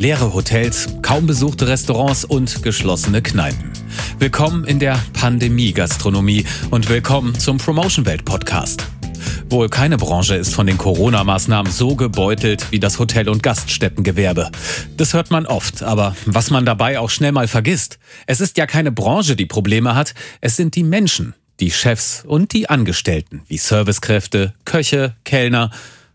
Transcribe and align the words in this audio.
leere 0.00 0.32
Hotels, 0.32 0.88
kaum 1.02 1.26
besuchte 1.26 1.68
Restaurants 1.68 2.24
und 2.24 2.62
geschlossene 2.62 3.20
Kneipen. 3.20 3.70
Willkommen 4.18 4.64
in 4.64 4.78
der 4.78 4.98
Pandemie-Gastronomie 5.12 6.46
und 6.70 6.88
willkommen 6.88 7.38
zum 7.38 7.58
Promotion 7.58 8.06
Welt 8.06 8.24
Podcast. 8.24 8.86
Wohl 9.50 9.68
keine 9.68 9.98
Branche 9.98 10.36
ist 10.36 10.54
von 10.54 10.66
den 10.66 10.78
Corona-Maßnahmen 10.78 11.70
so 11.70 11.96
gebeutelt 11.96 12.72
wie 12.72 12.80
das 12.80 12.98
Hotel- 12.98 13.28
und 13.28 13.42
Gaststättengewerbe. 13.42 14.50
Das 14.96 15.12
hört 15.12 15.30
man 15.30 15.44
oft, 15.44 15.82
aber 15.82 16.16
was 16.24 16.48
man 16.48 16.64
dabei 16.64 16.98
auch 16.98 17.10
schnell 17.10 17.32
mal 17.32 17.46
vergisst. 17.46 17.98
Es 18.26 18.40
ist 18.40 18.56
ja 18.56 18.66
keine 18.66 18.92
Branche, 18.92 19.36
die 19.36 19.44
Probleme 19.44 19.94
hat, 19.94 20.14
es 20.40 20.56
sind 20.56 20.76
die 20.76 20.84
Menschen, 20.84 21.34
die 21.60 21.70
Chefs 21.70 22.24
und 22.26 22.54
die 22.54 22.70
Angestellten, 22.70 23.42
wie 23.48 23.58
Servicekräfte, 23.58 24.54
Köche, 24.64 25.14
Kellner 25.26 25.70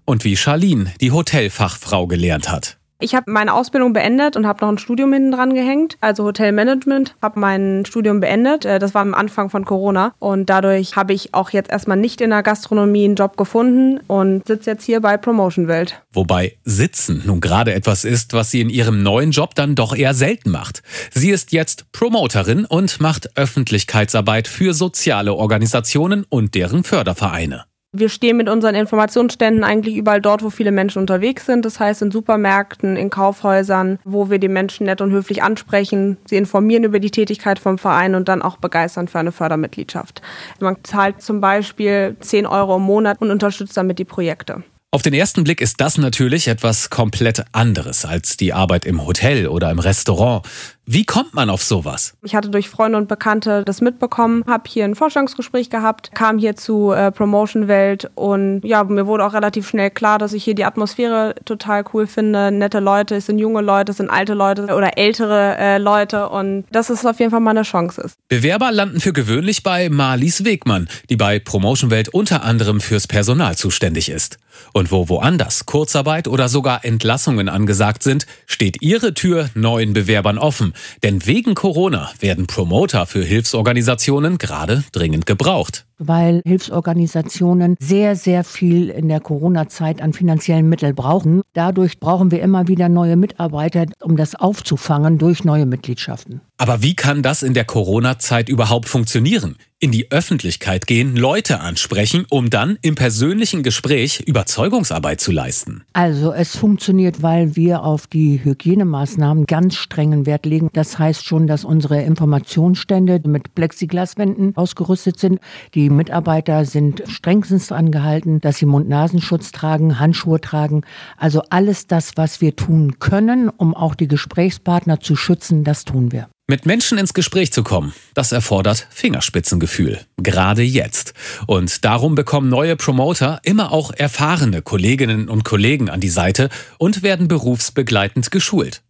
und 0.05 0.23
wie 0.23 0.37
Charlene, 0.37 0.91
die 1.01 1.11
Hotelfachfrau 1.11 2.07
gelernt 2.07 2.49
hat. 2.49 2.77
Ich 2.99 3.13
habe 3.13 3.29
meine 3.29 3.53
Ausbildung 3.53 3.91
beendet 3.91 4.37
und 4.37 4.47
habe 4.47 4.63
noch 4.63 4.71
ein 4.71 4.77
Studium 4.77 5.11
hinten 5.11 5.31
dran 5.31 5.53
gehängt, 5.53 5.97
also 5.99 6.23
Hotelmanagement, 6.23 7.15
habe 7.21 7.39
mein 7.41 7.83
Studium 7.85 8.21
beendet. 8.21 8.63
Äh, 8.63 8.79
das 8.79 8.93
war 8.93 9.01
am 9.01 9.13
Anfang 9.13 9.49
von 9.49 9.65
Corona 9.65 10.13
und 10.19 10.49
dadurch 10.49 10.95
habe 10.95 11.13
ich 11.13 11.33
auch 11.33 11.49
jetzt 11.49 11.69
erstmal 11.69 11.97
nicht 11.97 12.21
in 12.21 12.29
der 12.29 12.41
Gastronomie 12.41 13.03
einen 13.03 13.15
Job 13.15 13.35
gefunden 13.35 13.99
und 14.07 14.47
sitze 14.47 14.71
jetzt 14.71 14.85
hier 14.85 15.01
bei 15.01 15.17
Promotion 15.17 15.67
Welt. 15.67 16.01
Wobei 16.13 16.57
Sitzen 16.63 17.23
nun 17.25 17.41
gerade 17.41 17.73
etwas 17.73 18.05
ist, 18.05 18.31
was 18.31 18.51
sie 18.51 18.61
in 18.61 18.69
ihrem 18.69 19.03
neuen 19.03 19.31
Job 19.31 19.55
dann 19.55 19.75
doch 19.75 19.93
eher 19.93 20.13
selten 20.13 20.51
macht. 20.51 20.81
Sie 21.11 21.31
ist 21.31 21.51
jetzt 21.51 21.91
Promoterin 21.91 22.63
und 22.63 23.01
macht 23.01 23.37
Öffentlichkeitsarbeit 23.37 24.47
für 24.47 24.73
soziale 24.73 25.33
Organisationen 25.33 26.25
und 26.29 26.55
deren 26.55 26.85
Fördervereine. 26.85 27.65
Wir 27.97 28.09
stehen 28.09 28.35
mit 28.35 28.49
unseren 28.49 28.75
Informationsständen 28.75 29.63
eigentlich 29.63 29.95
überall 29.95 30.21
dort, 30.21 30.43
wo 30.43 30.49
viele 30.49 30.71
Menschen 30.71 30.99
unterwegs 30.99 31.45
sind. 31.45 31.63
Das 31.63 31.79
heißt 31.79 32.01
in 32.01 32.11
Supermärkten, 32.11 32.97
in 32.97 33.09
Kaufhäusern, 33.09 33.99
wo 34.03 34.29
wir 34.29 34.37
die 34.37 34.49
Menschen 34.49 34.85
nett 34.85 34.99
und 34.99 35.11
höflich 35.11 35.41
ansprechen, 35.43 36.17
sie 36.25 36.35
informieren 36.35 36.83
über 36.83 36.99
die 36.99 37.11
Tätigkeit 37.11 37.57
vom 37.57 37.77
Verein 37.77 38.15
und 38.15 38.27
dann 38.27 38.41
auch 38.41 38.57
begeistern 38.57 39.07
für 39.07 39.19
eine 39.19 39.31
Fördermitgliedschaft. 39.31 40.21
Man 40.59 40.75
zahlt 40.83 41.21
zum 41.21 41.39
Beispiel 41.39 42.17
10 42.19 42.45
Euro 42.45 42.75
im 42.75 42.81
Monat 42.81 43.21
und 43.21 43.31
unterstützt 43.31 43.77
damit 43.77 43.97
die 43.97 44.05
Projekte. 44.05 44.63
Auf 44.95 45.01
den 45.01 45.13
ersten 45.13 45.43
Blick 45.43 45.59
ist 45.59 45.81
das 45.81 45.97
natürlich 45.97 46.47
etwas 46.47 46.89
komplett 46.89 47.43
anderes 47.51 48.05
als 48.05 48.37
die 48.37 48.53
Arbeit 48.53 48.85
im 48.85 49.05
Hotel 49.05 49.47
oder 49.47 49.69
im 49.69 49.79
Restaurant. 49.79 50.47
Wie 50.87 51.03
kommt 51.03 51.33
man 51.33 51.49
auf 51.49 51.63
sowas? 51.63 52.13
Ich 52.21 52.35
hatte 52.35 52.49
durch 52.49 52.69
Freunde 52.69 52.99
und 52.99 53.07
Bekannte 53.07 53.63
das 53.65 53.81
mitbekommen, 53.81 54.43
habe 54.45 54.65
hier 54.67 54.85
ein 54.85 54.93
Vorstellungsgespräch 54.93 55.71
gehabt, 55.71 56.11
kam 56.13 56.37
hier 56.37 56.55
zu 56.55 56.91
äh, 56.91 57.11
Promotion 57.11 57.67
Welt 57.67 58.11
und 58.13 58.61
ja, 58.63 58.83
mir 58.83 59.07
wurde 59.07 59.25
auch 59.25 59.33
relativ 59.33 59.67
schnell 59.67 59.89
klar, 59.89 60.19
dass 60.19 60.31
ich 60.33 60.43
hier 60.43 60.53
die 60.53 60.63
Atmosphäre 60.63 61.33
total 61.43 61.83
cool 61.93 62.05
finde. 62.05 62.51
Nette 62.51 62.79
Leute, 62.79 63.15
es 63.15 63.25
sind 63.25 63.39
junge 63.39 63.61
Leute, 63.61 63.93
es 63.93 63.97
sind 63.97 64.11
alte 64.11 64.35
Leute 64.35 64.63
oder 64.65 64.95
ältere 64.97 65.57
äh, 65.57 65.77
Leute 65.79 66.29
und 66.29 66.65
dass 66.71 66.91
es 66.91 67.03
auf 67.03 67.19
jeden 67.19 67.31
Fall 67.31 67.39
mal 67.39 67.51
eine 67.51 67.63
Chance 67.63 68.01
ist. 68.01 68.17
Bewerber 68.27 68.71
landen 68.71 68.99
für 68.99 69.13
gewöhnlich 69.13 69.63
bei 69.63 69.89
Marlies 69.89 70.45
Wegmann, 70.45 70.87
die 71.09 71.17
bei 71.17 71.39
Promotion 71.39 71.89
Welt 71.89 72.09
unter 72.09 72.43
anderem 72.43 72.79
fürs 72.79 73.07
Personal 73.07 73.57
zuständig 73.57 74.09
ist. 74.09 74.37
Und 74.71 74.91
wo 74.91 75.09
woanders 75.09 75.65
Kurzarbeit 75.65 76.27
oder 76.27 76.47
sogar 76.47 76.85
Entlassungen 76.85 77.49
angesagt 77.49 78.03
sind, 78.03 78.25
steht 78.45 78.81
ihre 78.81 79.13
Tür 79.13 79.49
neuen 79.53 79.93
Bewerbern 79.93 80.37
offen. 80.37 80.73
Denn 81.03 81.25
wegen 81.25 81.55
Corona 81.55 82.11
werden 82.19 82.47
Promoter 82.47 83.05
für 83.05 83.23
Hilfsorganisationen 83.23 84.37
gerade 84.37 84.83
dringend 84.91 85.25
gebraucht 85.25 85.85
weil 85.97 86.41
Hilfsorganisationen 86.45 87.75
sehr, 87.79 88.15
sehr 88.15 88.43
viel 88.43 88.89
in 88.89 89.07
der 89.07 89.19
Corona-Zeit 89.19 90.01
an 90.01 90.13
finanziellen 90.13 90.67
Mitteln 90.67 90.95
brauchen. 90.95 91.41
Dadurch 91.53 91.99
brauchen 91.99 92.31
wir 92.31 92.41
immer 92.41 92.67
wieder 92.67 92.89
neue 92.89 93.15
Mitarbeiter, 93.15 93.85
um 94.01 94.17
das 94.17 94.35
aufzufangen 94.35 95.17
durch 95.17 95.43
neue 95.43 95.65
Mitgliedschaften. 95.65 96.41
Aber 96.57 96.81
wie 96.81 96.95
kann 96.95 97.21
das 97.21 97.43
in 97.43 97.53
der 97.53 97.65
Corona-Zeit 97.65 98.49
überhaupt 98.49 98.87
funktionieren? 98.87 99.57
In 99.85 99.91
die 99.91 100.11
Öffentlichkeit 100.11 100.87
gehen, 100.87 101.15
Leute 101.15 101.59
ansprechen, 101.59 102.25
um 102.31 102.49
dann 102.49 102.79
im 102.81 102.95
persönlichen 102.95 103.61
Gespräch 103.61 104.19
Überzeugungsarbeit 104.19 105.21
zu 105.21 105.31
leisten. 105.31 105.83
Also 105.93 106.33
es 106.33 106.57
funktioniert, 106.57 107.21
weil 107.21 107.55
wir 107.55 107.83
auf 107.83 108.07
die 108.07 108.43
Hygienemaßnahmen 108.43 109.45
ganz 109.45 109.75
strengen 109.75 110.25
Wert 110.25 110.47
legen. 110.47 110.71
Das 110.73 110.97
heißt 110.97 111.23
schon, 111.23 111.45
dass 111.45 111.63
unsere 111.63 112.01
Informationsstände 112.01 113.21
mit 113.27 113.53
Plexiglaswänden 113.53 114.57
ausgerüstet 114.57 115.19
sind. 115.19 115.39
Die 115.75 115.91
Mitarbeiter 115.91 116.65
sind 116.65 117.03
strengstens 117.05 117.71
angehalten, 117.71 118.41
dass 118.41 118.57
sie 118.57 118.65
Mund-Nasenschutz 118.65 119.51
tragen, 119.51 119.99
Handschuhe 119.99 120.41
tragen. 120.41 120.81
Also 121.15 121.43
alles 121.51 121.85
das, 121.85 122.13
was 122.15 122.41
wir 122.41 122.55
tun 122.55 122.97
können, 122.97 123.49
um 123.49 123.75
auch 123.75 123.93
die 123.93 124.07
Gesprächspartner 124.07 124.99
zu 124.99 125.15
schützen, 125.15 125.63
das 125.63 125.85
tun 125.85 126.11
wir. 126.11 126.27
Mit 126.47 126.67
Menschen 126.67 126.99
ins 126.99 127.15
Gespräch 127.15 127.51
zu 127.51 127.63
kommen, 127.63 127.95
das 128.13 128.31
erfordert 128.31 128.85
Fingerspitzengefühl. 128.91 130.01
Gerade 130.17 130.61
jetzt. 130.61 131.15
Und 131.47 131.83
darum 131.83 132.13
bekommen 132.13 132.49
neue 132.49 132.75
Promoter 132.75 133.39
immer 133.41 133.71
auch 133.71 133.91
erfahrene 133.91 134.61
Kolleginnen 134.61 135.27
und 135.27 135.43
Kollegen 135.43 135.89
an 135.89 136.01
die 136.01 136.09
Seite 136.09 136.49
und 136.77 137.01
werden 137.01 137.27
berufsbegleitend 137.27 138.29
geschult. 138.29 138.83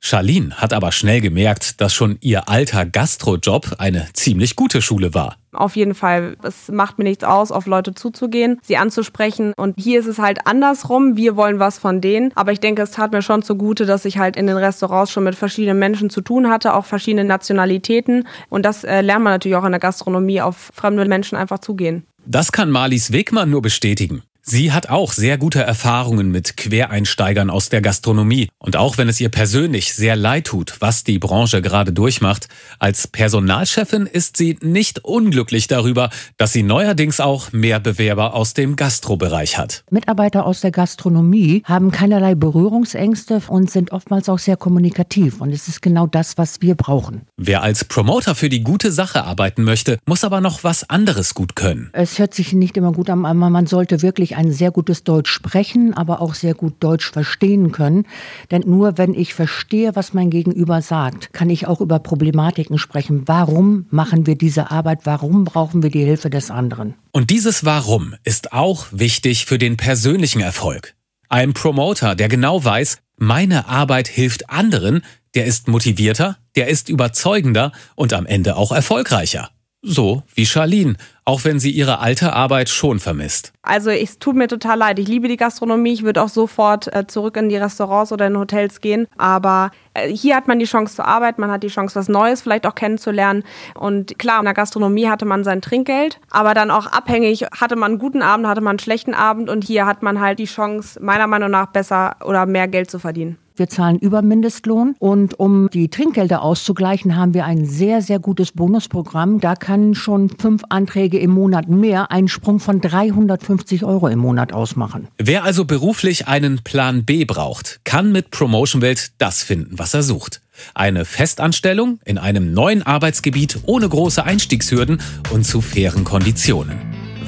Charlene 0.00 0.56
hat 0.56 0.72
aber 0.72 0.92
schnell 0.92 1.20
gemerkt, 1.20 1.80
dass 1.80 1.94
schon 1.94 2.18
ihr 2.20 2.48
alter 2.48 2.86
Gastrojob 2.86 3.76
eine 3.78 4.08
ziemlich 4.12 4.56
gute 4.56 4.82
Schule 4.82 5.14
war. 5.14 5.36
Auf 5.52 5.76
jeden 5.76 5.94
Fall, 5.94 6.36
es 6.42 6.68
macht 6.68 6.98
mir 6.98 7.04
nichts 7.04 7.24
aus, 7.24 7.50
auf 7.50 7.66
Leute 7.66 7.94
zuzugehen, 7.94 8.60
sie 8.62 8.76
anzusprechen. 8.76 9.54
Und 9.56 9.74
hier 9.78 9.98
ist 10.00 10.06
es 10.06 10.18
halt 10.18 10.46
andersrum. 10.46 11.16
Wir 11.16 11.36
wollen 11.36 11.58
was 11.58 11.78
von 11.78 12.00
denen. 12.00 12.32
Aber 12.34 12.52
ich 12.52 12.60
denke, 12.60 12.82
es 12.82 12.90
tat 12.90 13.12
mir 13.12 13.22
schon 13.22 13.42
zugute, 13.42 13.86
dass 13.86 14.04
ich 14.04 14.18
halt 14.18 14.36
in 14.36 14.46
den 14.46 14.56
Restaurants 14.56 15.10
schon 15.10 15.24
mit 15.24 15.34
verschiedenen 15.34 15.78
Menschen 15.78 16.10
zu 16.10 16.20
tun 16.20 16.48
hatte, 16.48 16.74
auch 16.74 16.84
verschiedene 16.84 17.24
Nationalitäten. 17.24 18.28
Und 18.50 18.64
das 18.64 18.84
äh, 18.84 19.00
lernt 19.00 19.24
man 19.24 19.32
natürlich 19.32 19.56
auch 19.56 19.64
in 19.64 19.72
der 19.72 19.80
Gastronomie, 19.80 20.42
auf 20.42 20.70
fremde 20.74 21.04
Menschen 21.06 21.36
einfach 21.36 21.60
zugehen. 21.60 22.04
Das 22.26 22.52
kann 22.52 22.70
Marlies 22.70 23.12
Wegmann 23.12 23.50
nur 23.50 23.62
bestätigen. 23.62 24.22
Sie 24.50 24.72
hat 24.72 24.88
auch 24.88 25.12
sehr 25.12 25.36
gute 25.36 25.62
Erfahrungen 25.62 26.30
mit 26.30 26.56
Quereinsteigern 26.56 27.50
aus 27.50 27.68
der 27.68 27.82
Gastronomie. 27.82 28.48
Und 28.58 28.76
auch 28.76 28.96
wenn 28.96 29.06
es 29.06 29.20
ihr 29.20 29.28
persönlich 29.28 29.92
sehr 29.92 30.16
leid 30.16 30.46
tut, 30.46 30.76
was 30.80 31.04
die 31.04 31.18
Branche 31.18 31.60
gerade 31.60 31.92
durchmacht, 31.92 32.48
als 32.78 33.08
Personalchefin 33.08 34.06
ist 34.06 34.38
sie 34.38 34.56
nicht 34.62 35.04
unglücklich 35.04 35.66
darüber, 35.66 36.08
dass 36.38 36.54
sie 36.54 36.62
neuerdings 36.62 37.20
auch 37.20 37.52
mehr 37.52 37.78
Bewerber 37.78 38.32
aus 38.32 38.54
dem 38.54 38.74
Gastrobereich 38.76 39.58
hat. 39.58 39.84
Mitarbeiter 39.90 40.46
aus 40.46 40.62
der 40.62 40.70
Gastronomie 40.70 41.62
haben 41.66 41.90
keinerlei 41.90 42.34
Berührungsängste 42.34 43.42
und 43.48 43.70
sind 43.70 43.92
oftmals 43.92 44.30
auch 44.30 44.38
sehr 44.38 44.56
kommunikativ. 44.56 45.42
Und 45.42 45.52
es 45.52 45.68
ist 45.68 45.82
genau 45.82 46.06
das, 46.06 46.38
was 46.38 46.62
wir 46.62 46.74
brauchen. 46.74 47.26
Wer 47.36 47.62
als 47.62 47.84
Promoter 47.84 48.34
für 48.34 48.48
die 48.48 48.62
gute 48.62 48.92
Sache 48.92 49.24
arbeiten 49.24 49.62
möchte, 49.62 49.98
muss 50.06 50.24
aber 50.24 50.40
noch 50.40 50.64
was 50.64 50.88
anderes 50.88 51.34
gut 51.34 51.54
können. 51.54 51.90
Es 51.92 52.18
hört 52.18 52.32
sich 52.32 52.54
nicht 52.54 52.78
immer 52.78 52.92
gut 52.92 53.10
an, 53.10 53.26
aber 53.26 53.50
man 53.50 53.66
sollte 53.66 54.00
wirklich 54.00 54.37
ein 54.38 54.52
sehr 54.52 54.70
gutes 54.70 55.02
Deutsch 55.02 55.30
sprechen, 55.30 55.94
aber 55.94 56.22
auch 56.22 56.34
sehr 56.34 56.54
gut 56.54 56.74
Deutsch 56.78 57.10
verstehen 57.10 57.72
können. 57.72 58.06
Denn 58.52 58.62
nur 58.64 58.96
wenn 58.96 59.12
ich 59.12 59.34
verstehe, 59.34 59.96
was 59.96 60.14
mein 60.14 60.30
Gegenüber 60.30 60.80
sagt, 60.80 61.32
kann 61.32 61.50
ich 61.50 61.66
auch 61.66 61.80
über 61.80 61.98
Problematiken 61.98 62.78
sprechen. 62.78 63.24
Warum 63.26 63.86
machen 63.90 64.26
wir 64.26 64.36
diese 64.36 64.70
Arbeit? 64.70 65.00
Warum 65.04 65.44
brauchen 65.44 65.82
wir 65.82 65.90
die 65.90 66.04
Hilfe 66.04 66.30
des 66.30 66.52
anderen? 66.52 66.94
Und 67.10 67.30
dieses 67.30 67.64
Warum 67.64 68.14
ist 68.22 68.52
auch 68.52 68.86
wichtig 68.92 69.46
für 69.46 69.58
den 69.58 69.76
persönlichen 69.76 70.40
Erfolg. 70.40 70.94
Ein 71.28 71.52
Promoter, 71.52 72.14
der 72.14 72.28
genau 72.28 72.64
weiß, 72.64 72.98
meine 73.16 73.66
Arbeit 73.66 74.06
hilft 74.06 74.48
anderen, 74.50 75.02
der 75.34 75.46
ist 75.46 75.66
motivierter, 75.66 76.38
der 76.54 76.68
ist 76.68 76.88
überzeugender 76.88 77.72
und 77.96 78.12
am 78.12 78.24
Ende 78.24 78.56
auch 78.56 78.70
erfolgreicher. 78.70 79.50
So 79.82 80.22
wie 80.34 80.46
Charlene, 80.46 80.96
auch 81.28 81.44
wenn 81.44 81.60
sie 81.60 81.70
ihre 81.70 81.98
alte 81.98 82.32
Arbeit 82.32 82.70
schon 82.70 83.00
vermisst. 83.00 83.52
Also 83.60 83.90
es 83.90 84.18
tut 84.18 84.34
mir 84.34 84.48
total 84.48 84.78
leid. 84.78 84.98
Ich 84.98 85.08
liebe 85.08 85.28
die 85.28 85.36
Gastronomie. 85.36 85.92
Ich 85.92 86.02
würde 86.02 86.22
auch 86.22 86.30
sofort 86.30 86.90
äh, 86.94 87.06
zurück 87.06 87.36
in 87.36 87.50
die 87.50 87.58
Restaurants 87.58 88.12
oder 88.12 88.28
in 88.28 88.38
Hotels 88.38 88.80
gehen. 88.80 89.06
Aber 89.18 89.70
äh, 89.92 90.08
hier 90.08 90.36
hat 90.36 90.48
man 90.48 90.58
die 90.58 90.64
Chance 90.64 90.96
zu 90.96 91.04
arbeiten, 91.04 91.42
man 91.42 91.50
hat 91.50 91.62
die 91.62 91.68
Chance, 91.68 91.96
was 91.96 92.08
Neues 92.08 92.40
vielleicht 92.40 92.66
auch 92.66 92.74
kennenzulernen. 92.74 93.44
Und 93.74 94.18
klar, 94.18 94.38
in 94.38 94.46
der 94.46 94.54
Gastronomie 94.54 95.10
hatte 95.10 95.26
man 95.26 95.44
sein 95.44 95.60
Trinkgeld, 95.60 96.18
aber 96.30 96.54
dann 96.54 96.70
auch 96.70 96.86
abhängig, 96.86 97.44
hatte 97.60 97.76
man 97.76 97.92
einen 97.92 97.98
guten 97.98 98.22
Abend, 98.22 98.46
hatte 98.46 98.62
man 98.62 98.70
einen 98.70 98.78
schlechten 98.78 99.12
Abend 99.12 99.50
und 99.50 99.64
hier 99.64 99.84
hat 99.84 100.02
man 100.02 100.20
halt 100.20 100.38
die 100.38 100.46
Chance, 100.46 100.98
meiner 101.02 101.26
Meinung 101.26 101.50
nach 101.50 101.66
besser 101.66 102.16
oder 102.24 102.46
mehr 102.46 102.68
Geld 102.68 102.90
zu 102.90 102.98
verdienen. 102.98 103.36
Wir 103.58 103.68
zahlen 103.68 103.98
über 103.98 104.22
Mindestlohn 104.22 104.94
und 105.00 105.40
um 105.40 105.68
die 105.70 105.88
Trinkgelder 105.88 106.42
auszugleichen, 106.42 107.16
haben 107.16 107.34
wir 107.34 107.44
ein 107.44 107.64
sehr, 107.64 108.02
sehr 108.02 108.20
gutes 108.20 108.52
Bonusprogramm. 108.52 109.40
Da 109.40 109.56
kann 109.56 109.96
schon 109.96 110.30
fünf 110.30 110.62
Anträge 110.68 111.18
im 111.18 111.32
Monat 111.32 111.68
mehr 111.68 112.12
einen 112.12 112.28
Sprung 112.28 112.60
von 112.60 112.80
350 112.80 113.84
Euro 113.84 114.06
im 114.06 114.20
Monat 114.20 114.52
ausmachen. 114.52 115.08
Wer 115.18 115.42
also 115.42 115.64
beruflich 115.64 116.28
einen 116.28 116.60
Plan 116.62 117.04
B 117.04 117.24
braucht, 117.24 117.80
kann 117.82 118.12
mit 118.12 118.30
Promotion 118.30 118.80
Welt 118.80 119.10
das 119.18 119.42
finden, 119.42 119.76
was 119.76 119.92
er 119.92 120.04
sucht. 120.04 120.40
Eine 120.74 121.04
Festanstellung 121.04 121.98
in 122.04 122.18
einem 122.18 122.52
neuen 122.52 122.84
Arbeitsgebiet 122.84 123.58
ohne 123.66 123.88
große 123.88 124.24
Einstiegshürden 124.24 125.00
und 125.32 125.44
zu 125.44 125.60
fairen 125.60 126.04
Konditionen. 126.04 126.78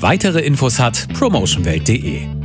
Weitere 0.00 0.40
Infos 0.40 0.78
hat 0.78 1.08
promotionwelt.de. 1.12 2.39